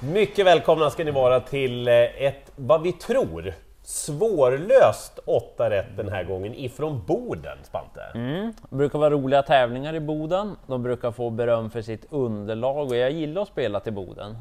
Mycket 0.00 0.46
välkomna 0.46 0.90
ska 0.90 1.04
ni 1.04 1.10
vara 1.10 1.40
till 1.40 1.88
eh, 1.88 1.94
ett, 1.94 2.52
vad 2.56 2.82
vi 2.82 2.92
tror, 2.92 3.54
svårlöst 3.82 5.18
8 5.24 5.70
rätt 5.70 5.96
den 5.96 6.08
här 6.08 6.24
gången 6.24 6.54
ifrån 6.54 7.02
Boden, 7.06 7.58
Spante. 7.62 8.02
Mm. 8.14 8.52
Det 8.70 8.76
brukar 8.76 8.98
vara 8.98 9.10
roliga 9.10 9.42
tävlingar 9.42 9.94
i 9.94 10.00
Boden. 10.00 10.56
De 10.66 10.82
brukar 10.82 11.10
få 11.10 11.30
beröm 11.30 11.70
för 11.70 11.82
sitt 11.82 12.06
underlag 12.10 12.88
och 12.88 12.96
jag 12.96 13.10
gillar 13.10 13.42
att 13.42 13.48
spela 13.48 13.80
till 13.80 13.92
Boden. 13.92 14.36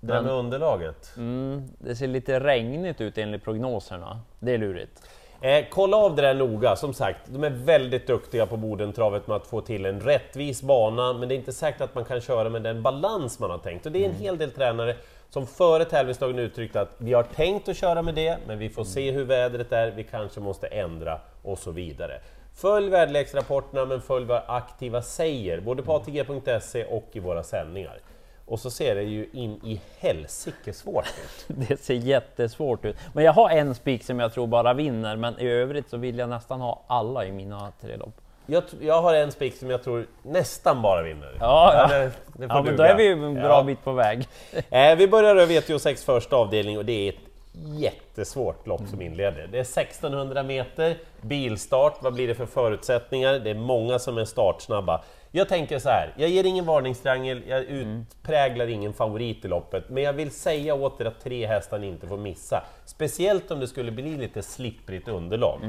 Det 0.00 0.22
med 0.22 0.32
underlaget. 0.32 1.14
Mm, 1.16 1.68
det 1.78 1.96
ser 1.96 2.06
lite 2.06 2.40
regnigt 2.40 3.00
ut 3.00 3.18
enligt 3.18 3.44
prognoserna. 3.44 4.20
Det 4.40 4.54
är 4.54 4.58
lurigt. 4.58 5.02
Eh, 5.44 5.64
kolla 5.70 5.96
av 5.96 6.16
det 6.16 6.22
där 6.22 6.34
noga, 6.34 6.76
som 6.76 6.94
sagt, 6.94 7.20
de 7.26 7.44
är 7.44 7.50
väldigt 7.50 8.06
duktiga 8.06 8.46
på 8.46 8.56
Bodentravet 8.56 9.26
med 9.26 9.36
att 9.36 9.46
få 9.46 9.60
till 9.60 9.86
en 9.86 10.00
rättvis 10.00 10.62
bana, 10.62 11.12
men 11.12 11.28
det 11.28 11.34
är 11.34 11.36
inte 11.36 11.52
säkert 11.52 11.80
att 11.80 11.94
man 11.94 12.04
kan 12.04 12.20
köra 12.20 12.48
med 12.48 12.62
den 12.62 12.82
balans 12.82 13.38
man 13.38 13.50
har 13.50 13.58
tänkt. 13.58 13.86
Och 13.86 13.92
det 13.92 14.04
är 14.04 14.08
en 14.08 14.14
hel 14.14 14.38
del 14.38 14.50
tränare 14.50 14.96
som 15.30 15.46
före 15.46 15.84
tävlingsdagen 15.84 16.38
uttryckt 16.38 16.76
att 16.76 16.94
vi 16.98 17.12
har 17.12 17.22
tänkt 17.22 17.68
att 17.68 17.76
köra 17.76 18.02
med 18.02 18.14
det, 18.14 18.38
men 18.46 18.58
vi 18.58 18.70
får 18.70 18.84
se 18.84 19.10
hur 19.10 19.24
vädret 19.24 19.72
är, 19.72 19.90
vi 19.90 20.04
kanske 20.04 20.40
måste 20.40 20.66
ändra 20.66 21.20
och 21.42 21.58
så 21.58 21.70
vidare. 21.70 22.20
Följ 22.56 22.90
väderleksrapporterna, 22.90 23.84
men 23.84 24.00
följ 24.00 24.26
vad 24.26 24.42
aktiva 24.46 25.02
säger, 25.02 25.60
både 25.60 25.82
på 25.82 25.92
ATG.se 25.92 26.84
och 26.84 27.08
i 27.12 27.20
våra 27.20 27.42
sändningar. 27.42 28.00
Och 28.46 28.60
så 28.60 28.70
ser 28.70 28.94
det 28.94 29.02
ju 29.02 29.28
in 29.32 29.60
i 29.64 29.80
helsike 29.98 30.72
svårt 30.72 31.06
ut. 31.24 31.44
Det 31.68 31.80
ser 31.80 31.94
jättesvårt 31.94 32.84
ut. 32.84 32.96
Men 33.12 33.24
jag 33.24 33.32
har 33.32 33.50
en 33.50 33.74
spik 33.74 34.04
som 34.04 34.20
jag 34.20 34.32
tror 34.32 34.46
bara 34.46 34.74
vinner, 34.74 35.16
men 35.16 35.40
i 35.40 35.46
övrigt 35.48 35.90
så 35.90 35.96
vill 35.96 36.18
jag 36.18 36.28
nästan 36.28 36.60
ha 36.60 36.82
alla 36.86 37.24
i 37.24 37.32
mina 37.32 37.72
tre 37.80 37.96
lopp. 37.96 38.20
Jag, 38.46 38.62
jag 38.80 39.02
har 39.02 39.14
en 39.14 39.32
spik 39.32 39.56
som 39.56 39.70
jag 39.70 39.84
tror 39.84 40.06
nästan 40.22 40.82
bara 40.82 41.02
vinner. 41.02 41.36
Ja, 41.40 41.74
ja. 41.74 41.98
det, 41.98 42.10
det 42.32 42.46
Ja, 42.48 42.62
men 42.62 42.76
då 42.76 42.82
är 42.82 42.94
vi 42.96 43.08
en 43.12 43.34
bra 43.34 43.42
Ja. 43.42 43.62
bit 43.62 43.84
på 43.84 43.92
väg. 43.92 44.28
Eh, 44.70 44.96
vi 44.96 45.08
börjar 45.08 45.36
över 45.36 45.46
VTO6 45.54 46.04
första 46.04 46.36
avdelning 46.36 46.78
och 46.78 46.84
det 46.84 46.92
är 46.92 47.08
ett 47.08 47.18
jättesvårt 47.54 48.66
lopp 48.66 48.88
som 48.90 49.02
inleder. 49.02 49.48
Det 49.52 49.58
är 49.58 49.62
1600 49.62 50.42
meter, 50.42 50.96
bilstart, 51.20 52.02
vad 52.02 52.14
blir 52.14 52.28
det 52.28 52.34
för 52.34 52.46
förutsättningar? 52.46 53.38
Det 53.38 53.50
är 53.50 53.54
många 53.54 53.98
som 53.98 54.18
är 54.18 54.24
startsnabba. 54.24 55.04
Jag 55.30 55.48
tänker 55.48 55.78
så 55.78 55.88
här, 55.88 56.14
jag 56.16 56.28
ger 56.28 56.44
ingen 56.44 56.64
varningstriangel, 56.64 57.42
jag 57.48 57.62
utpräglar 57.62 58.66
ingen 58.66 58.92
favorit 58.92 59.44
i 59.44 59.48
loppet, 59.48 59.88
men 59.88 60.02
jag 60.02 60.12
vill 60.12 60.30
säga 60.30 60.74
åt 60.74 61.00
er 61.00 61.04
att 61.04 61.20
tre 61.20 61.46
hästar 61.46 61.78
ni 61.78 61.86
inte 61.86 62.06
får 62.06 62.16
missa. 62.16 62.64
Speciellt 62.84 63.50
om 63.50 63.60
det 63.60 63.68
skulle 63.68 63.92
bli 63.92 64.16
lite 64.16 64.42
slipprigt 64.42 65.08
underlag. 65.08 65.60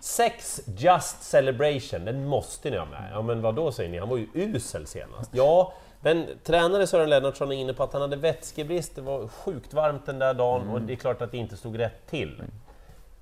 Sex 0.00 0.60
Just 0.66 1.22
Celebration, 1.22 2.04
den 2.04 2.26
måste 2.26 2.70
ni 2.70 2.76
ha 2.76 2.84
med. 2.84 3.10
Ja 3.12 3.22
men 3.22 3.42
vad 3.42 3.54
då 3.54 3.72
säger 3.72 3.90
ni, 3.90 3.98
han 3.98 4.08
var 4.08 4.16
ju 4.16 4.26
usel 4.34 4.86
senast. 4.86 5.30
Ja, 5.34 5.72
men 6.00 6.26
tränare 6.44 6.86
Sören 6.86 7.10
Lennartsson 7.10 7.52
är 7.52 7.56
inne 7.56 7.72
på 7.72 7.82
att 7.82 7.92
han 7.92 8.02
hade 8.02 8.16
vätskebrist, 8.16 8.94
det 8.94 9.02
var 9.02 9.28
sjukt 9.28 9.74
varmt 9.74 10.06
den 10.06 10.18
där 10.18 10.34
dagen 10.34 10.68
och 10.68 10.80
det 10.80 10.92
är 10.92 10.96
klart 10.96 11.22
att 11.22 11.30
det 11.30 11.36
inte 11.38 11.56
stod 11.56 11.78
rätt 11.78 12.06
till. 12.06 12.42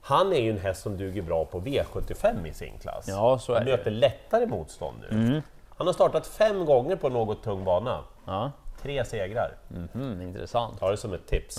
Han 0.00 0.32
är 0.32 0.40
ju 0.40 0.50
en 0.50 0.58
häst 0.58 0.82
som 0.82 0.96
duger 0.96 1.22
bra 1.22 1.44
på 1.44 1.60
V75 1.60 2.46
i 2.46 2.52
sin 2.54 2.78
klass. 2.78 3.04
Ja, 3.08 3.38
så 3.38 3.52
är 3.52 3.56
han 3.56 3.66
det. 3.66 3.70
möter 3.76 3.90
lättare 3.90 4.46
motstånd 4.46 4.96
nu. 5.10 5.42
Han 5.76 5.86
har 5.86 5.94
startat 5.94 6.26
fem 6.26 6.64
gånger 6.64 6.96
på 6.96 7.08
något 7.08 7.42
tung 7.42 7.64
bana. 7.64 8.04
Ja, 8.26 8.52
Tre 8.82 9.04
segrar. 9.04 9.56
mm, 9.94 10.20
intressant. 10.20 10.78
Ta 10.80 10.90
det 10.90 10.96
som 10.96 11.12
ett 11.12 11.26
tips. 11.26 11.58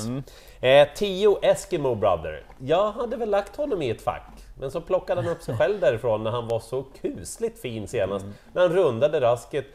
Eh, 0.62 0.88
tio 0.96 1.38
Eskimo 1.42 1.96
Brother. 1.96 2.44
Jag 2.58 2.92
hade 2.92 3.18
väl 3.18 3.30
lagt 3.30 3.56
honom 3.56 3.82
i 3.82 3.90
ett 3.90 4.02
fack, 4.02 4.32
men 4.60 4.72
så 4.72 4.82
plockade 4.82 5.22
han 5.22 5.32
upp 5.32 5.42
sig 5.42 5.58
själv 5.58 5.80
därifrån 5.80 6.24
när 6.24 6.32
han 6.32 6.48
var 6.48 6.60
så 6.60 6.84
kusligt 7.02 7.62
fin 7.62 7.88
senast, 7.88 8.26
när 8.54 8.62
han 8.62 8.74
rundade 8.74 9.22
rasket. 9.22 9.66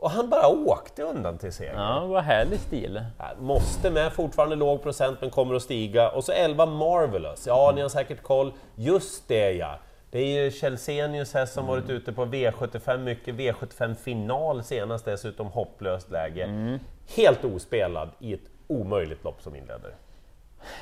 Och 0.00 0.10
han 0.10 0.30
bara 0.30 0.48
åkte 0.48 1.02
undan 1.02 1.38
till 1.38 1.52
seger. 1.52 1.74
Ja, 1.74 2.06
vad 2.06 2.22
härlig 2.22 2.60
stil. 2.60 3.02
Måste 3.40 3.90
med, 3.90 4.12
fortfarande 4.12 4.56
låg 4.56 4.82
procent 4.82 5.18
men 5.20 5.30
kommer 5.30 5.54
att 5.54 5.62
stiga. 5.62 6.10
Och 6.10 6.24
så 6.24 6.32
11 6.32 6.66
Marvelous, 6.66 7.46
ja 7.46 7.72
ni 7.74 7.80
har 7.80 7.88
säkert 7.88 8.22
koll. 8.22 8.52
Just 8.74 9.28
det 9.28 9.52
ja! 9.52 9.78
Det 10.10 10.18
är 10.18 10.44
ju 10.44 10.50
Kjellsenius 10.50 11.34
häst 11.34 11.54
som 11.54 11.66
varit 11.66 11.90
ute 11.90 12.12
på 12.12 12.24
V75 12.24 12.98
mycket, 12.98 13.34
V75 13.34 13.94
final 13.94 14.64
senast 14.64 15.04
dessutom 15.04 15.46
hopplöst 15.46 16.10
läge. 16.10 16.78
Helt 17.16 17.44
ospelad 17.44 18.08
i 18.18 18.34
ett 18.34 18.50
omöjligt 18.66 19.24
lopp 19.24 19.42
som 19.42 19.56
inleder. 19.56 19.94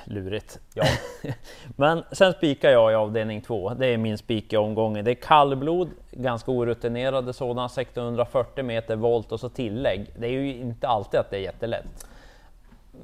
Lurigt. 0.05 0.59
Ja, 0.75 0.85
Men 1.77 2.05
sen 2.13 2.33
spikar 2.33 2.71
jag 2.71 2.93
i 2.93 2.95
avdelning 2.95 3.41
två. 3.41 3.75
Det 3.75 3.87
är 3.87 3.97
min 3.97 4.19
spik 4.19 4.53
i 4.53 4.57
omgången. 4.57 5.05
Det 5.05 5.11
är 5.11 5.15
kallblod, 5.15 5.91
ganska 6.11 6.51
orutinerade 6.51 7.33
sådana, 7.33 7.65
1640 7.65 8.65
meter 8.65 8.97
volt 8.97 9.33
och 9.33 9.41
så 9.41 9.49
tillägg. 9.49 10.07
Det 10.19 10.27
är 10.27 10.31
ju 10.31 10.55
inte 10.55 10.89
alltid 10.89 11.21
att 11.21 11.31
det 11.31 11.37
är 11.37 11.41
jättelätt. 11.41 12.07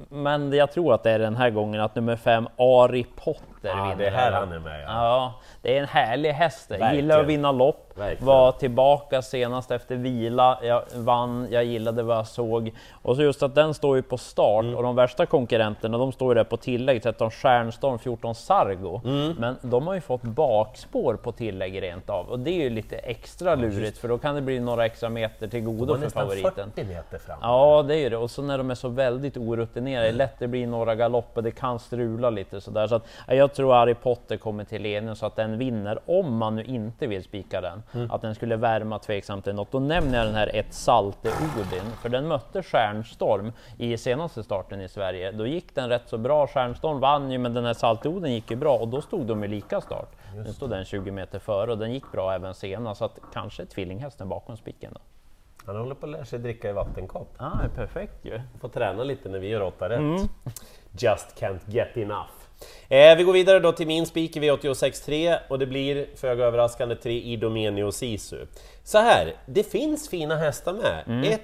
Men 0.09 0.53
jag 0.53 0.71
tror 0.71 0.93
att 0.93 1.03
det 1.03 1.11
är 1.11 1.19
den 1.19 1.35
här 1.35 1.49
gången 1.49 1.81
att 1.81 1.95
nummer 1.95 2.15
fem, 2.15 2.47
Ari 2.57 3.05
Potter, 3.15 3.69
ah, 3.69 3.83
vinner. 3.83 3.95
det 3.97 4.07
är 4.07 4.11
här 4.11 4.31
han 4.31 4.51
är 4.51 4.59
med. 4.59 4.81
Ja. 4.81 4.85
Ja, 4.87 5.33
det 5.61 5.77
är 5.77 5.81
en 5.81 5.87
härlig 5.87 6.31
häst. 6.31 6.71
Verkligen. 6.71 6.95
Gillar 6.95 7.19
att 7.19 7.27
vinna 7.27 7.51
lopp. 7.51 7.84
Verkligen. 7.95 8.25
Var 8.25 8.51
tillbaka 8.51 9.21
senast 9.21 9.71
efter 9.71 9.95
vila. 9.95 10.59
Jag 10.63 10.83
vann, 10.95 11.47
jag 11.51 11.65
gillade 11.65 12.03
vad 12.03 12.17
jag 12.17 12.27
såg. 12.27 12.71
Och 13.01 13.15
så 13.15 13.21
just 13.21 13.43
att 13.43 13.55
den 13.55 13.73
står 13.73 13.95
ju 13.95 14.01
på 14.01 14.17
start 14.17 14.45
Mm. 14.65 14.75
och 14.75 14.83
de 14.83 14.95
värsta 14.95 15.25
konkurrenterna 15.25 15.97
de 15.97 16.11
står 16.11 16.31
ju 16.31 16.35
där 16.35 16.43
på 16.43 16.57
tillägg. 16.57 17.03
13 17.03 17.31
Stjärnstorm, 17.31 17.99
14 17.99 18.35
Sargo. 18.35 19.01
Mm. 19.05 19.35
Men 19.39 19.55
de 19.61 19.87
har 19.87 19.93
ju 19.93 20.01
fått 20.01 20.21
bakspår 20.21 21.15
på 21.15 21.31
tillägg 21.31 21.81
rent 21.81 22.09
av. 22.09 22.29
Och 22.29 22.39
det 22.39 22.51
är 22.51 22.63
ju 22.63 22.69
lite 22.69 22.97
extra 22.97 23.55
lurigt 23.55 23.97
för 23.97 24.07
då 24.07 24.17
kan 24.17 24.35
det 24.35 24.41
bli 24.41 24.59
några 24.59 24.85
extra 24.85 25.09
meter 25.09 25.47
till 25.47 25.61
godo 25.63 25.97
för 25.97 26.09
favoriten. 26.09 26.71
40 26.75 26.83
meter 26.87 27.17
fram. 27.17 27.37
Ja, 27.41 27.83
det 27.87 27.95
är 27.95 27.99
ju 27.99 28.09
det. 28.09 28.17
Och 28.17 28.31
så 28.31 28.41
när 28.41 28.57
de 28.57 28.71
är 28.71 28.75
så 28.75 28.89
väldigt 28.89 29.37
orutinerade, 29.37 30.11
lätt 30.11 30.39
det 30.39 30.47
blir 30.47 30.67
några 30.67 30.95
galopper, 30.95 31.41
det 31.41 31.51
kan 31.51 31.79
strula 31.79 32.29
lite 32.29 32.61
sådär. 32.61 32.87
Så 32.87 32.95
att, 32.95 33.05
ja, 33.27 33.33
jag 33.33 33.53
tror 33.53 33.73
Harry 33.73 33.93
Potter 33.93 34.37
kommer 34.37 34.63
till 34.63 34.81
ledningen 34.81 35.15
så 35.15 35.25
att 35.25 35.35
den 35.35 35.57
vinner, 35.57 35.99
om 36.05 36.37
man 36.37 36.55
nu 36.55 36.63
inte 36.63 37.07
vill 37.07 37.23
spika 37.23 37.61
den. 37.61 37.83
Att 38.09 38.21
den 38.21 38.35
skulle 38.35 38.55
värma 38.55 38.99
tveksamt 38.99 39.43
till 39.43 39.55
något. 39.55 39.71
Då 39.71 39.79
nämner 39.79 40.17
jag 40.17 40.27
den 40.27 40.35
här 40.35 40.55
ett 40.55 40.73
Salte 40.73 41.29
Odin, 41.29 41.91
för 42.01 42.09
den 42.09 42.27
mötte 42.27 42.63
Stjärnstorm 42.63 43.51
i 43.77 43.97
senaste 43.97 44.43
starten 44.43 44.81
i 44.81 44.89
Sverige. 44.89 45.31
Då 45.31 45.47
gick 45.47 45.75
den 45.75 45.89
rätt 45.89 46.09
så 46.09 46.17
bra, 46.17 46.47
Stjärnstorm 46.47 46.99
vann 46.99 47.31
ju, 47.31 47.37
men 47.37 47.53
den 47.53 47.65
här 47.65 47.73
Salte 47.73 48.09
Odin 48.09 48.33
gick 48.33 48.51
ju 48.51 48.57
bra 48.57 48.77
och 48.77 48.87
då 48.87 49.01
stod 49.01 49.25
de 49.25 49.43
i 49.43 49.47
lika 49.47 49.81
start. 49.81 50.11
Nu 50.35 50.53
stod 50.53 50.69
den 50.69 50.85
20 50.85 51.11
meter 51.11 51.39
före 51.39 51.71
och 51.71 51.77
den 51.77 51.93
gick 51.93 52.11
bra 52.11 52.33
även 52.33 52.53
senast, 52.53 52.99
så 52.99 53.05
att 53.05 53.19
kanske 53.33 53.65
tvillinghästen 53.65 54.29
bakom 54.29 54.57
spiken 54.57 54.91
då. 54.93 54.99
Han 55.65 55.75
håller 55.75 55.95
på 55.95 56.05
att 56.05 56.11
lära 56.11 56.25
sig 56.25 56.39
dricka 56.39 56.69
i 56.69 56.73
vattenkopp. 56.73 57.33
Ah, 57.37 57.67
perfekt 57.75 58.25
ju. 58.25 58.41
Får 58.59 58.69
träna 58.69 59.03
lite 59.03 59.29
när 59.29 59.39
vi 59.39 59.47
gör 59.47 59.61
åtta 59.61 59.89
rätt. 59.89 59.99
Mm. 59.99 60.21
Just 60.91 61.41
can't 61.41 61.59
get 61.67 61.97
enough. 61.97 62.44
Eh, 62.89 63.17
vi 63.17 63.23
går 63.23 63.33
vidare 63.33 63.59
då 63.59 63.71
till 63.71 63.87
min 63.87 64.05
spik 64.05 64.37
i 64.37 64.39
V86.3 64.39 65.37
och 65.49 65.59
det 65.59 65.65
blir 65.65 66.07
föga 66.15 66.45
överraskande 66.45 66.95
tre 66.95 67.21
Idomenio 67.21 67.91
Sisu. 67.91 68.45
Så 68.83 68.97
här, 68.97 69.33
det 69.45 69.63
finns 69.63 70.09
fina 70.09 70.35
hästar 70.35 70.73
med. 70.73 71.25
1, 71.33 71.41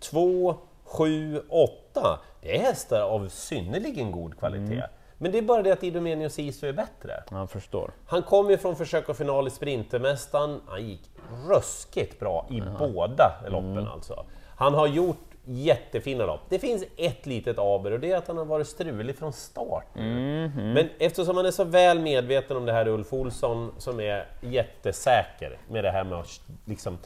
2, 0.00 0.56
7, 0.84 1.42
8. 1.48 2.20
Det 2.42 2.56
är 2.56 2.60
hästar 2.62 3.00
av 3.00 3.28
synnerligen 3.28 4.12
god 4.12 4.38
kvalitet. 4.38 4.74
Mm. 4.74 4.88
Men 5.18 5.32
det 5.32 5.38
är 5.38 5.42
bara 5.42 5.62
det 5.62 5.70
att 5.72 5.84
Idomenio 5.84 6.28
Sisu 6.28 6.68
är 6.68 6.72
bättre. 6.72 7.22
Jag 7.30 7.50
förstår. 7.50 7.90
Han 8.06 8.22
kom 8.22 8.50
ju 8.50 8.58
från 8.58 8.76
försök 8.76 9.08
och 9.08 9.16
final 9.16 9.46
i 9.46 9.50
Sprintermästaren, 9.50 10.60
han 10.68 10.88
gick 10.88 11.00
ruskigt 11.48 12.20
bra 12.20 12.46
i 12.50 12.62
båda 12.78 13.32
loppen 13.48 13.70
Mm. 13.78 13.86
alltså. 13.88 14.24
Han 14.56 14.74
har 14.74 14.86
gjort 14.86 15.29
jättefina 15.52 16.26
lopp. 16.26 16.40
Det 16.48 16.58
finns 16.58 16.84
ett 16.96 17.26
litet 17.26 17.58
aber 17.58 17.90
och 17.90 18.00
det 18.00 18.10
är 18.12 18.16
att 18.16 18.28
han 18.28 18.36
har 18.38 18.44
varit 18.44 18.66
strulig 18.66 19.16
från 19.16 19.32
start. 19.32 19.86
nu. 19.94 20.48
Mhm. 20.48 20.72
Men 20.72 20.88
eftersom 20.98 21.36
han 21.36 21.46
är 21.46 21.50
så 21.50 21.64
väl 21.64 21.98
medveten 22.00 22.56
om 22.56 22.66
det 22.66 22.72
här 22.72 22.88
Ulf 22.88 23.12
Olsson 23.12 23.72
som 23.78 24.00
är 24.00 24.26
jättesäker 24.40 25.58
med 25.68 25.84
det 25.84 25.90
här 25.90 26.04
med 26.04 26.18
att 26.18 26.40
liksom 26.64 26.98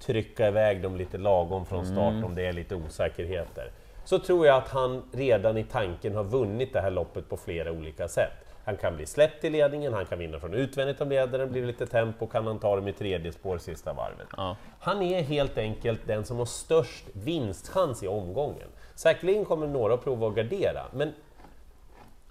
trycka 0.00 0.48
iväg 0.48 0.82
dem 0.82 0.96
lite 0.96 1.18
lagom 1.18 1.66
från 1.66 1.86
start 1.86 2.12
Mm. 2.12 2.24
om 2.24 2.34
det 2.34 2.46
är 2.46 2.52
lite 2.52 2.74
osäkerheter. 2.74 3.70
Så 4.04 4.18
tror 4.18 4.46
jag 4.46 4.56
att 4.56 4.68
han 4.68 5.02
redan 5.12 5.56
i 5.58 5.64
tanken 5.64 6.14
har 6.14 6.24
vunnit 6.24 6.72
det 6.72 6.80
här 6.80 6.90
loppet 6.90 7.28
på 7.28 7.36
flera 7.36 7.72
olika 7.72 8.08
sätt. 8.08 8.32
Han 8.64 8.76
kan 8.76 8.96
bli 8.96 9.06
släppt 9.06 9.44
i 9.44 9.50
ledningen, 9.50 9.92
han 9.94 10.06
kan 10.06 10.18
vinna 10.18 10.40
från 10.40 10.54
utvändigt 10.54 11.00
om 11.00 11.08
ledaren 11.08 11.52
blir 11.52 11.66
lite 11.66 11.86
tempo, 11.86 12.26
kan 12.26 12.46
han 12.46 12.58
ta 12.58 12.76
dem 12.76 12.88
i 12.88 12.92
tredje 12.92 13.32
spår 13.32 13.58
sista 13.58 13.92
varvet. 13.92 14.28
Ja. 14.36 14.56
Han 14.80 15.02
är 15.02 15.22
helt 15.22 15.58
enkelt 15.58 16.00
den 16.06 16.24
som 16.24 16.38
har 16.38 16.44
störst 16.44 17.04
vinstchans 17.12 18.02
i 18.02 18.08
omgången. 18.08 18.68
Säkerligen 18.94 19.44
kommer 19.44 19.66
några 19.66 19.94
att 19.94 20.04
prova 20.04 20.28
att 20.28 20.34
gardera, 20.34 20.82
men 20.92 21.12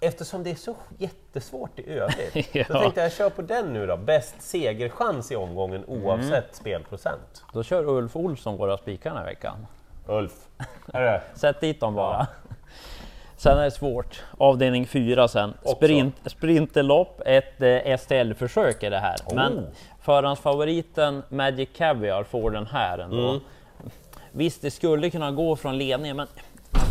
eftersom 0.00 0.42
det 0.42 0.50
är 0.50 0.54
så 0.54 0.76
jättesvårt 0.98 1.78
i 1.78 1.90
övrigt, 1.90 2.48
Ja. 2.54 2.64
så 2.64 2.72
tänkte 2.72 3.00
jag 3.02 3.12
kör 3.12 3.30
på 3.30 3.42
den 3.42 3.72
nu 3.72 3.86
då. 3.86 3.96
Bäst 3.96 4.42
segerchans 4.42 5.32
i 5.32 5.36
omgången 5.36 5.84
oavsett 5.86 6.54
spelprocent. 6.54 7.44
Då 7.52 7.62
kör 7.62 7.84
Ulf 7.88 8.16
Olsson 8.16 8.56
våra 8.56 8.78
spikar 8.78 9.10
den 9.10 9.18
här 9.18 9.26
veckan. 9.26 9.66
Ulf. 10.06 10.48
Sätt 11.34 11.60
dit 11.60 11.80
dem 11.80 11.94
bara. 11.94 12.26
Sen 13.44 13.58
är 13.58 13.64
det 13.64 13.70
svårt. 13.70 14.22
Avdelning 14.38 14.86
4 14.86 15.28
sen. 15.28 15.54
Sprint, 15.76 16.14
sprinterlopp, 16.26 17.20
ett 17.26 17.62
eh, 17.62 17.96
STL-försök 17.98 18.82
är 18.82 18.90
det 18.90 18.98
här. 18.98 19.16
Oh. 19.26 19.34
Men 19.34 19.66
förhandsfavoriten 20.00 21.22
Magic 21.28 21.68
Caviar 21.76 22.24
får 22.24 22.50
den 22.50 22.66
här 22.66 22.98
ändå. 22.98 23.28
Mm. 23.28 23.40
Visst, 24.32 24.62
det 24.62 24.70
skulle 24.70 25.10
kunna 25.10 25.30
gå 25.30 25.56
från 25.56 25.78
ledningen, 25.78 26.16
men 26.16 26.26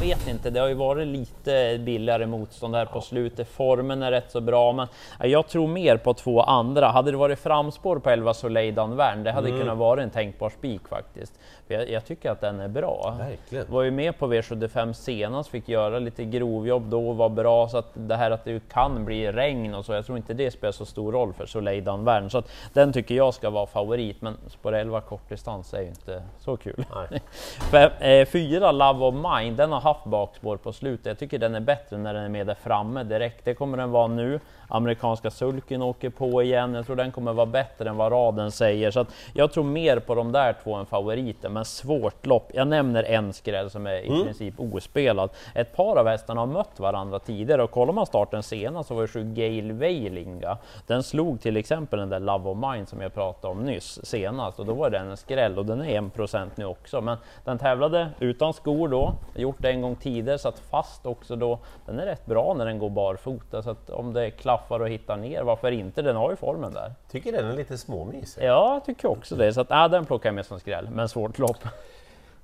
vet 0.03 0.27
inte, 0.27 0.49
det 0.49 0.59
har 0.59 0.67
ju 0.67 0.73
varit 0.73 1.07
lite 1.07 1.77
billigare 1.79 2.25
motstånd 2.25 2.75
här 2.75 2.85
på 2.85 3.01
slutet. 3.01 3.47
Formen 3.47 4.03
är 4.03 4.11
rätt 4.11 4.31
så 4.31 4.41
bra, 4.41 4.73
men 4.73 4.87
jag 5.19 5.47
tror 5.47 5.67
mer 5.67 5.97
på 5.97 6.13
två 6.13 6.41
andra. 6.41 6.87
Hade 6.87 7.11
det 7.11 7.17
varit 7.17 7.39
framspår 7.39 7.99
på 7.99 8.09
11 8.09 8.33
Soleil 8.33 8.75
Danvern, 8.75 9.23
det 9.23 9.31
hade 9.31 9.47
mm. 9.47 9.59
kunnat 9.59 9.77
vara 9.77 10.03
en 10.03 10.09
tänkbar 10.09 10.49
spik 10.49 10.87
faktiskt. 10.87 11.39
Jag, 11.67 11.89
jag, 11.89 12.05
tycker 12.05 12.31
att 12.31 12.41
den 12.41 12.59
är 12.59 12.67
bra. 12.67 13.15
Verkligen. 13.19 13.65
Var 13.69 13.83
ju 13.83 13.91
med 13.91 14.17
på 14.17 14.33
V75 14.33 14.93
senast, 14.93 15.49
fick 15.49 15.69
göra 15.69 15.99
lite 15.99 16.25
grovjobb 16.25 16.89
då 16.89 17.09
och 17.09 17.17
var 17.17 17.29
bra, 17.29 17.69
så 17.69 17.77
att 17.77 17.91
det 17.93 18.15
här 18.15 18.31
att 18.31 18.45
det 18.45 18.69
kan 18.69 19.05
bli 19.05 19.31
regn 19.31 19.75
och 19.75 19.85
så, 19.85 19.93
jag 19.93 20.05
tror 20.05 20.17
inte 20.17 20.33
det 20.33 20.51
spelar 20.51 20.71
så 20.71 20.85
stor 20.85 21.11
roll 21.11 21.33
för 21.33 21.45
Soleil 21.45 21.83
Danvern. 21.83 22.29
Så 22.29 22.37
att 22.37 22.51
den 22.73 22.93
tycker 22.93 23.15
jag 23.15 23.33
ska 23.33 23.49
vara 23.49 23.65
favorit, 23.65 24.21
men 24.21 24.37
spår 24.47 24.73
11 24.73 25.01
kortdistans 25.01 25.73
är 25.73 25.81
ju 25.81 25.87
inte 25.87 26.23
så 26.39 26.57
kul. 26.57 26.85
för, 27.71 28.05
eh, 28.05 28.25
fyra 28.25 28.71
Love 28.71 29.05
of 29.05 29.15
Mine, 29.15 29.55
den 29.55 29.71
har 29.71 29.81
haft 29.81 29.92
bakspår 30.03 30.57
på 30.57 30.73
slutet. 30.73 31.05
Jag 31.05 31.17
tycker 31.17 31.39
den 31.39 31.55
är 31.55 31.59
bättre 31.59 31.97
när 31.97 32.13
den 32.13 32.23
är 32.23 32.29
med 32.29 32.47
där 32.47 32.55
framme 32.63 33.03
direkt. 33.03 33.45
Det 33.45 33.53
kommer 33.53 33.77
den 33.77 33.91
vara 33.91 34.07
nu 34.07 34.39
amerikanska 34.73 35.31
sulken 35.31 35.81
åker 35.81 36.09
på 36.09 36.43
igen. 36.43 36.73
Jag 36.73 36.85
tror 36.85 36.95
den 36.95 37.11
kommer 37.11 37.33
vara 37.33 37.45
bättre 37.45 37.89
än 37.89 37.97
vad 37.97 38.11
raden 38.11 38.51
säger, 38.51 38.91
så 38.91 38.99
att 38.99 39.07
jag 39.33 39.51
tror 39.51 39.63
mer 39.63 39.99
på 39.99 40.15
de 40.15 40.31
där 40.31 40.55
två 40.63 40.75
än 40.75 40.85
favoriten. 40.85 41.53
Men 41.53 41.65
svårt 41.65 42.25
lopp. 42.25 42.51
Jag 42.53 42.67
nämner 42.67 43.03
en 43.03 43.33
skräll 43.33 43.69
som 43.69 43.87
är 43.87 43.95
i 43.95 44.07
mm. 44.07 44.23
princip 44.23 44.53
ospelad. 44.57 45.29
Ett 45.55 45.75
par 45.75 45.95
av 45.95 46.07
hästarna 46.07 46.41
har 46.41 46.47
mött 46.47 46.79
varandra 46.79 47.19
tidigare 47.19 47.63
och 47.63 47.71
kollar 47.71 47.93
man 47.93 48.05
starten 48.05 48.43
senast 48.43 48.87
så 48.87 48.95
var 48.95 49.01
det 49.01 49.07
sju 49.07 49.23
Gale 49.23 49.73
Veilinga. 49.73 50.57
Den 50.87 51.03
slog 51.03 51.41
till 51.41 51.57
exempel 51.57 51.99
den 51.99 52.09
där 52.09 52.19
Love 52.19 52.49
of 52.49 52.57
Mine 52.57 52.85
som 52.85 53.01
jag 53.01 53.13
pratade 53.13 53.51
om 53.51 53.63
nyss 53.63 54.05
senast 54.05 54.59
och 54.59 54.65
då 54.65 54.73
var 54.73 54.89
den 54.89 55.09
en 55.09 55.17
skräll 55.17 55.57
och 55.59 55.65
den 55.65 55.81
är 55.81 56.01
1% 56.01 56.49
nu 56.55 56.65
också. 56.65 57.01
Men 57.01 57.17
den 57.45 57.57
tävlade 57.57 58.09
utan 58.19 58.53
skor 58.53 58.87
då, 58.87 59.13
gjort 59.35 59.55
det 59.59 59.71
en 59.71 59.81
gång 59.83 59.95
tidigare, 59.95 60.37
satt 60.37 60.59
fast 60.59 61.05
också 61.05 61.35
då. 61.35 61.59
Den 61.85 61.99
är 61.99 62.05
rätt 62.05 62.25
bra 62.25 62.53
när 62.53 62.65
den 62.65 62.79
går 62.79 62.89
barfota 62.89 63.63
så 63.63 63.69
att 63.69 63.89
om 63.89 64.13
det 64.13 64.31
klaffar 64.31 64.79
och 64.79 64.89
hittar 64.89 65.17
ner. 65.17 65.43
Varför 65.43 65.71
inte? 65.71 66.01
Den 66.01 66.15
har 66.15 66.29
ju 66.29 66.35
formen 66.35 66.73
där. 66.73 66.93
Tycker 67.11 67.31
den 67.31 67.45
är 67.45 67.55
lite 67.55 67.77
småmysig. 67.77 68.43
Ja, 68.43 68.73
jag 68.73 68.85
tycker 68.85 69.07
också 69.07 69.35
det. 69.35 69.53
Så 69.53 69.61
att, 69.61 69.71
äh, 69.71 69.87
den 69.87 70.05
plockar 70.05 70.29
jag 70.29 70.35
med 70.35 70.45
som 70.45 70.59
skräll, 70.59 70.89
men 70.89 71.09
svårt 71.09 71.39
lopp. 71.39 71.57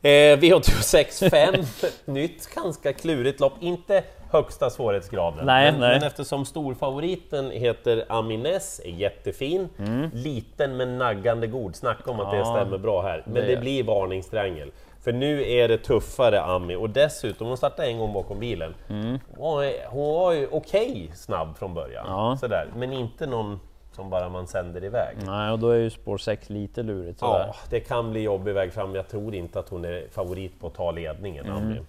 Eh, 0.02 0.38
V86 0.38 1.30
5, 1.30 1.56
nytt 2.14 2.56
ganska 2.56 2.94
klurigt 2.94 3.40
lopp. 3.40 3.54
Inte 3.60 4.04
högsta 4.32 4.70
svårighetsgraden. 4.70 5.46
Nej, 5.46 5.72
men, 5.72 5.82
nej. 5.82 6.00
men 6.00 6.08
eftersom 6.08 6.46
storfavoriten 6.46 7.52
heter 7.52 8.06
Amines, 8.10 8.82
är 8.86 8.90
jättefin, 8.90 9.70
mm. 9.78 10.10
liten 10.14 10.78
men 10.78 10.98
naggande 10.98 11.48
god. 11.48 11.76
Snacka 11.76 12.12
om 12.12 12.20
att 12.20 12.34
ja, 12.34 12.40
det 12.40 12.46
stämmer 12.46 12.78
bra 12.78 13.02
här. 13.02 13.24
Men 13.26 13.34
det, 13.34 13.42
det 13.42 13.58
blir 13.58 13.84
varningstriangel. 13.84 14.72
För 15.10 15.14
nu 15.14 15.52
är 15.52 15.68
det 15.68 15.78
tuffare 15.78 16.42
Ami 16.42 16.76
och 16.76 16.90
dessutom, 16.90 17.48
hon 17.48 17.58
startade 17.58 17.88
en 17.88 17.98
gång 17.98 18.14
bakom 18.14 18.40
bilen. 18.40 18.76
Mm. 18.90 19.20
Hon, 19.38 19.56
var 19.94 20.32
ju 20.32 20.48
okej 20.52 20.92
okay 20.92 21.10
snabb 21.16 21.58
från 21.58 21.74
början, 21.74 22.06
ja. 22.08 22.38
sådär. 22.40 22.68
men 22.76 22.94
inte 22.94 23.26
någon 23.26 23.60
som 23.92 24.10
bara 24.10 24.30
man 24.30 24.48
sänder 24.48 24.84
iväg. 24.84 25.18
Nej, 25.26 25.52
och 25.52 25.60
då 25.60 25.70
är 25.70 25.78
ju 25.78 25.90
spår 25.90 26.18
6 26.18 26.50
lite 26.50 26.84
lurigt. 26.84 27.20
Sådär. 27.20 27.46
Ja, 27.48 27.56
det 27.70 27.80
kan 27.80 28.12
bli 28.12 28.22
jobbig 28.22 28.54
väg 28.54 28.74
fram. 28.74 28.96
Jag 28.96 29.08
tror 29.08 29.36
inte 29.36 29.60
att 29.60 29.70
hon 29.70 29.86
är 29.86 30.08
favorit 30.12 30.60
på 30.60 30.68
att 30.68 30.74
ta 30.74 30.92
ledningen. 30.92 31.46
Mm. 31.46 31.86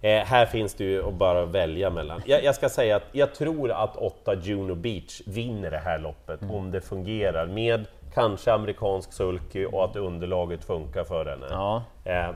Eh, 0.00 0.26
här 0.26 0.46
finns 0.46 0.74
det 0.74 0.84
ju 0.84 1.08
att 1.08 1.14
bara 1.14 1.44
välja 1.44 1.90
mellan. 1.90 2.22
Jag, 2.26 2.44
jag, 2.44 2.54
ska 2.54 2.68
säga 2.68 2.96
att 2.96 3.06
jag 3.12 3.34
tror 3.34 3.70
att 3.70 3.96
8 3.96 4.34
Juno 4.34 4.74
Beach 4.74 5.20
vinner 5.26 5.70
det 5.70 5.82
här 5.84 5.98
loppet 5.98 6.42
mm. 6.42 6.54
om 6.54 6.70
det 6.70 6.80
fungerar 6.80 7.46
med 7.46 7.86
kanske 8.14 8.52
amerikansk 8.52 9.12
sulky 9.12 9.66
och 9.66 9.84
att 9.84 9.96
underlaget 9.96 10.64
funkar 10.64 11.04
för 11.04 11.26
henne. 11.26 11.46
Ja. 11.50 11.82
Eh, 12.04 12.30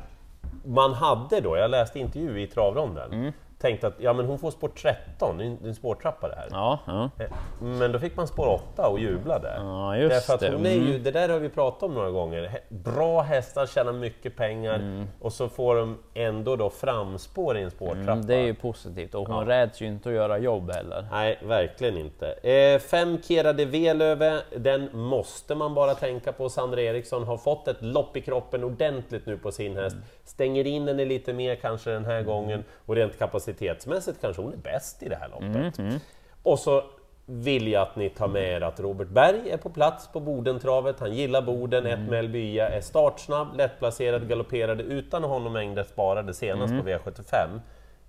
man 0.65 0.95
hade 0.95 1.41
då, 1.41 1.57
jag 1.57 1.71
läste 1.71 1.99
intervju 1.99 2.43
i 2.43 2.47
travronden, 2.47 3.13
mm 3.13 3.33
tänkte 3.65 3.87
att 3.87 3.95
ja, 3.99 4.13
men 4.13 4.27
hon 4.27 4.39
får 4.39 4.51
spår 4.51 4.69
13, 4.69 5.39
det 5.39 5.45
är 5.45 5.67
en 5.67 5.75
spårtrappa 5.75 6.29
det 6.29 6.35
här. 6.35 6.49
Ja, 6.51 6.79
ja. 6.87 7.11
Eh, 7.19 7.31
men 7.61 7.93
då 7.93 7.99
fick 7.99 8.17
man 8.17 8.29
spår 8.29 8.61
8 8.75 8.89
och 8.89 8.99
jublade. 8.99 9.55
Ja, 9.57 9.97
just 9.97 10.15
Därför 10.15 10.35
att 10.35 10.41
det. 10.41 10.53
Hon 10.53 10.67
är 10.67 10.71
ju, 10.71 10.91
mm. 10.91 11.03
det 11.03 11.11
där 11.11 11.29
har 11.29 11.39
vi 11.39 11.49
pratat 11.49 11.83
om 11.83 11.95
några 11.95 12.11
gånger. 12.11 12.61
Bra 12.69 13.21
hästar 13.21 13.67
tjänar 13.67 13.93
mycket 13.93 14.37
pengar 14.37 14.75
mm. 14.75 15.07
och 15.21 15.33
så 15.33 15.49
får 15.49 15.77
de 15.77 15.99
ändå 16.15 16.57
då 16.57 16.71
framspår 16.71 17.59
i 17.59 17.63
en 17.63 17.71
spårtrappa. 17.71 18.13
Mm, 18.13 18.27
det 18.27 18.35
är 18.35 18.45
ju 18.45 18.55
positivt 18.55 19.15
och 19.15 19.29
hon 19.29 19.49
ja. 19.49 19.57
räds 19.57 19.83
ju 19.83 19.87
inte 19.87 20.09
att 20.09 20.15
göra 20.15 20.39
jobb 20.39 20.71
heller. 20.71 21.07
Nej, 21.11 21.39
verkligen 21.43 21.97
inte. 21.99 22.33
Eh, 22.33 22.79
fem 22.79 23.19
Kera 23.23 23.53
de 23.53 23.65
Velöve, 23.65 24.41
den 24.57 24.89
måste 24.93 25.55
man 25.55 25.75
bara 25.75 25.95
tänka 25.95 26.33
på. 26.33 26.49
Sandra 26.49 26.83
Eriksson 26.83 27.25
har 27.25 27.37
fått 27.37 27.69
ett 27.69 27.83
lopp 27.83 28.17
i 28.17 28.21
kroppen 28.21 28.65
ordentligt 28.65 29.27
nu 29.27 29.39
på 29.39 29.53
sin 29.53 29.77
häst. 29.77 29.97
Mm. 29.97 30.07
Stänger 30.25 30.67
in 30.67 30.85
den 30.87 30.97
lite 30.97 31.33
mer 31.33 31.55
kanske 31.55 31.91
den 31.91 32.05
här 32.05 32.23
gången 32.23 32.65
och 32.87 32.97
rent 32.97 33.19
kapacitet 33.19 33.54
kapacitetsmässigt 33.55 34.21
kanske 34.21 34.43
hon 34.43 34.53
är 34.53 34.57
bäst 34.57 35.03
i 35.03 35.09
det 35.09 35.17
här 35.17 35.29
loppet. 35.29 35.79
Mm, 35.79 35.89
mm. 35.89 36.01
Och 36.43 36.59
så 36.59 36.83
vill 37.27 37.69
jag 37.69 37.83
att 37.83 37.97
ni 37.97 38.11
tar 38.11 38.29
med 38.29 38.43
er 38.43 38.61
att 38.61 38.81
Robert 38.81 39.09
Berg 39.09 39.51
är 39.51 39.57
på 39.57 39.71
plats 39.71 40.09
på 40.13 40.21
Bodentravet. 40.21 41.01
Han 41.01 41.13
gillar 41.13 41.43
Boden, 41.43 41.87
mm. 41.87 42.03
ett 42.03 42.11
med 42.11 42.19
Elbya, 42.19 42.69
är 42.69 42.81
startsnabb, 42.81 43.57
lättplacerad, 43.57 44.29
galopperade 44.29 44.83
utan 44.83 45.25
honom 45.25 45.53
mängder 45.53 45.85
sparade 45.85 46.35
senast 46.35 46.73
mm. 46.73 46.85
på 46.85 46.91
V75. 46.91 47.61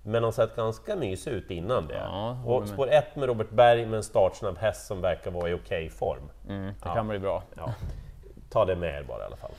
Men 0.02 0.24
har 0.24 0.32
sett 0.32 0.56
ganska 0.56 0.96
mysig 0.96 1.30
ut 1.30 1.50
innan 1.50 1.86
det. 1.86 1.94
Ja, 1.94 2.38
och 2.46 2.68
spår 2.68 2.88
1 2.90 3.16
med 3.16 3.28
Robert 3.28 3.50
Berg 3.50 3.86
med 3.86 3.96
en 3.96 4.02
startsnabb 4.02 4.58
häst 4.58 4.86
som 4.86 5.00
verkar 5.00 5.30
vara 5.30 5.50
i 5.50 5.54
okej 5.54 5.90
form. 5.90 6.30
Mm, 6.48 6.64
det 6.66 6.72
ja. 6.84 6.94
kan 6.94 7.08
bli 7.08 7.18
bra. 7.18 7.42
Ja. 7.56 7.74
Ta 8.50 8.64
det 8.64 8.76
med 8.76 9.00
er 9.00 9.02
bara 9.02 9.22
i 9.22 9.26
alla 9.26 9.36
fall. 9.36 9.50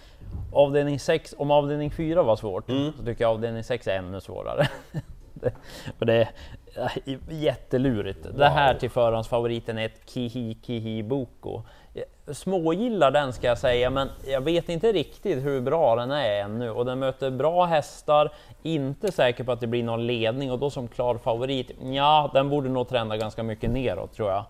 Avdelning 0.54 1.00
6, 1.00 1.36
om 1.38 1.52
avdelning 1.52 1.92
4 1.92 2.24
var 2.24 2.36
svårt, 2.36 2.70
mm. 2.70 2.94
så 2.98 3.06
tycker 3.06 3.24
jag 3.24 3.32
avdelning 3.32 3.64
6 3.64 3.88
är 3.88 3.92
ännu 3.92 4.22
svårare. 4.22 4.68
och 6.00 6.06
det 6.06 6.14
är 6.14 6.30
jättelurigt. 7.30 8.26
Wow. 8.26 8.38
Det 8.38 8.50
här 8.50 8.74
till 8.74 8.90
förhandsfavoriten 8.90 9.78
är 9.78 9.86
ett 9.86 10.02
Kihi 10.06 10.58
Kihi 10.64 11.04
Boko. 11.04 11.62
Smågillar 12.32 13.12
den 13.12 13.34
ska 13.34 13.48
jag 13.48 13.58
säga, 13.58 13.90
men 13.90 14.10
jag 14.28 14.42
vet 14.42 14.70
inte 14.70 14.92
riktigt 14.92 15.46
hur 15.46 15.62
bra 15.62 15.96
den 15.96 16.12
är 16.12 16.42
ännu 16.42 16.70
och 16.70 16.86
den 16.86 17.00
möter 17.00 17.32
bra 17.32 17.66
hästar. 17.66 18.32
Inte 18.64 19.12
säker 19.12 19.44
på 19.44 19.52
att 19.52 19.60
det 19.60 19.68
blir 19.68 19.84
någon 19.84 20.08
ledning 20.08 20.52
och 20.52 20.60
då 20.60 20.70
som 20.70 20.88
klar 20.88 21.18
favorit. 21.18 21.72
Ja, 21.82 22.32
den 22.34 22.50
borde 22.50 22.70
nog 22.70 22.90
trenda 22.90 23.18
ganska 23.18 23.44
mycket 23.44 23.70
neråt 23.70 24.14
tror 24.14 24.30
jag. 24.32 24.46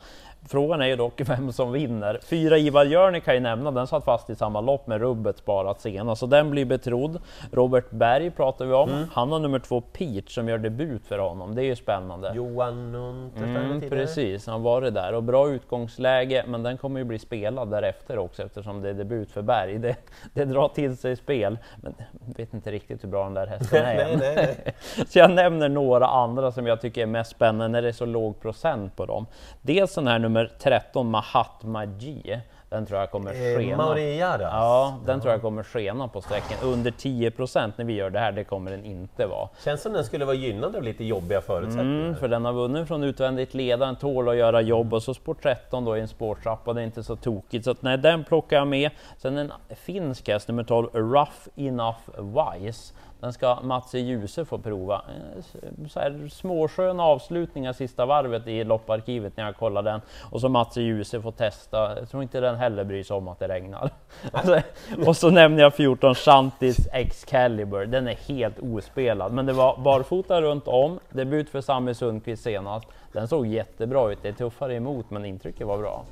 Frågan 0.45 0.81
är 0.81 0.85
ju 0.85 0.95
dock 0.95 1.21
vem 1.25 1.51
som 1.51 1.71
vinner. 1.71 2.19
Fyra 2.23 2.57
Ivar 2.57 2.85
Jörni 2.85 3.21
kan 3.21 3.33
ju 3.33 3.39
nämna, 3.39 3.71
den 3.71 3.87
satt 3.87 4.05
fast 4.05 4.29
i 4.29 4.35
samma 4.35 4.61
lopp 4.61 4.87
med 4.87 5.01
rubbet 5.01 5.37
sparat 5.37 5.81
senast, 5.81 6.19
så 6.19 6.25
den 6.25 6.51
blir 6.51 6.65
betrodd. 6.65 7.21
Robert 7.51 7.89
Berg 7.89 8.31
pratar 8.31 8.65
vi 8.65 8.73
om, 8.73 8.89
mm. 8.89 9.07
han 9.13 9.31
har 9.31 9.39
nummer 9.39 9.59
två 9.59 9.81
Peach 9.81 10.33
som 10.35 10.49
gör 10.49 10.57
debut 10.57 11.05
för 11.05 11.19
honom, 11.19 11.55
det 11.55 11.61
är 11.61 11.65
ju 11.65 11.75
spännande. 11.75 12.31
Johan 12.35 12.95
mm, 12.95 13.89
Precis, 13.89 14.47
han 14.47 14.63
var 14.63 14.81
det 14.81 14.91
där 14.91 15.13
och 15.13 15.23
bra 15.23 15.49
utgångsläge, 15.49 16.43
men 16.47 16.63
den 16.63 16.77
kommer 16.77 16.99
ju 16.99 17.03
bli 17.03 17.19
spelad 17.19 17.71
därefter 17.71 18.17
också 18.17 18.43
eftersom 18.43 18.81
det 18.81 18.89
är 18.89 18.93
debut 18.93 19.31
för 19.31 19.41
Berg. 19.41 19.77
Det, 19.79 19.95
det 20.33 20.45
drar 20.45 20.67
till 20.67 20.97
sig 20.97 21.15
spel, 21.15 21.57
men 21.81 21.95
jag 22.27 22.37
vet 22.37 22.53
inte 22.53 22.71
riktigt 22.71 23.03
hur 23.03 23.09
bra 23.09 23.23
den 23.23 23.33
där 23.33 23.47
hästen 23.47 23.85
är. 23.85 23.95
nej, 24.17 24.17
nej, 24.19 24.35
nej. 24.35 24.75
Så 25.07 25.19
jag 25.19 25.31
nämner 25.31 25.69
några 25.69 26.07
andra 26.07 26.51
som 26.51 26.67
jag 26.67 26.81
tycker 26.81 27.01
är 27.01 27.05
mest 27.05 27.31
spännande 27.31 27.67
när 27.67 27.81
det 27.81 27.87
är 27.87 27.91
så 27.91 28.05
låg 28.05 28.41
procent 28.41 28.95
på 28.95 29.05
dem. 29.05 29.25
Dels 29.61 29.95
den 29.95 30.07
här 30.07 30.19
nummer 30.27 30.51
13 30.59 31.11
Mahatma 31.11 31.85
G. 31.85 32.39
Den 32.69 32.85
tror 32.85 32.99
jag 32.99 33.11
kommer 33.11 33.31
eh, 33.31 33.57
skena. 33.57 33.77
Maria 33.77 34.37
Ja, 34.41 34.99
den 35.05 35.21
tror 35.21 35.31
jag 35.31 35.41
kommer 35.41 35.63
skena 35.63 36.07
på 36.07 36.21
sträckan. 36.21 36.57
Under 36.63 36.91
10% 36.91 37.71
när 37.75 37.85
vi 37.85 37.93
gör 37.93 38.09
det 38.09 38.19
här, 38.19 38.31
det 38.31 38.43
kommer 38.43 38.71
den 38.71 38.85
inte 38.85 39.25
vara. 39.25 39.49
Känns 39.63 39.81
som 39.81 39.93
den 39.93 40.05
skulle 40.05 40.25
vara 40.25 40.35
gynnad 40.35 40.75
av 40.75 40.83
lite 40.83 41.03
jobbiga 41.03 41.41
förutsättningar. 41.41 42.05
Mm, 42.05 42.15
för 42.15 42.27
den 42.27 42.45
har 42.45 42.53
vunnit 42.53 42.87
från 42.87 43.03
utvändigt 43.03 43.53
ledaren, 43.53 43.95
tål 43.95 44.29
att 44.29 44.35
göra 44.35 44.61
jobb 44.61 44.93
och 44.93 45.03
så 45.03 45.13
spår 45.13 45.35
13 45.41 45.85
då 45.85 45.97
i 45.97 46.01
en 46.01 46.07
spårtrappa, 46.07 46.73
det 46.73 46.81
är 46.81 46.85
inte 46.85 47.03
så 47.03 47.15
tokigt. 47.15 47.65
Så 47.65 47.71
att, 47.71 47.81
nej, 47.81 47.97
den 47.97 48.23
plockar 48.23 48.57
jag 48.57 48.67
med. 48.67 48.91
Sen 49.17 49.37
en 49.37 49.51
finsk 49.75 50.27
häst, 50.27 50.47
nummer 50.47 50.63
12, 50.63 50.89
Rough 50.93 51.47
Enough 51.55 51.99
Wise. 52.17 52.93
Den 53.19 53.33
ska 53.33 53.59
Mats 53.61 53.95
i 53.95 53.99
Ljuse 53.99 54.45
få 54.45 54.57
prova. 54.57 54.95
Eh, 54.95 55.43
så 55.89 55.99
här 55.99 56.29
småsköna 56.31 57.03
avslutningar 57.03 57.73
sista 57.73 58.05
varvet 58.05 58.47
i 58.47 58.63
lopparkivet 58.63 59.37
när 59.37 59.45
jag 59.45 59.57
kollar 59.57 59.83
den. 59.83 60.01
Och 60.31 60.41
så 60.41 60.49
Mats 60.49 60.77
i 60.77 60.81
Ljuse 60.81 61.21
får 61.21 61.31
testa. 61.31 61.99
Jag 61.99 62.09
tror 62.09 62.23
inte 62.23 62.39
den 62.39 62.55
heller 62.55 62.83
bryr 62.83 63.03
sig 63.03 63.17
om 63.17 63.27
att 63.27 63.39
det 63.39 63.47
regnar. 63.47 63.89
Alltså, 64.31 64.61
och 65.07 65.17
så 65.17 65.29
nämner 65.29 65.63
jag 65.63 65.73
14 65.73 66.15
Shantis 66.15 66.87
Excalibur. 66.93 67.85
Den 67.85 68.07
är 68.07 68.15
helt 68.15 68.59
ospelad, 68.59 69.33
men 69.33 69.45
det 69.45 69.53
var 69.53 69.77
barfota 69.77 70.41
runt 70.41 70.67
om. 70.67 70.99
Debut 71.09 71.49
för 71.49 71.61
Sami 71.61 71.93
Sundqvist 71.93 72.43
senast. 72.43 72.87
Den 73.11 73.27
såg 73.27 73.47
jättebra 73.47 74.11
ut. 74.11 74.19
Det 74.21 74.27
är 74.27 74.33
tuffare 74.33 74.75
emot, 74.75 75.09
men 75.09 75.25
intrycket 75.25 75.67
var 75.67 75.77
bra. 75.77 76.05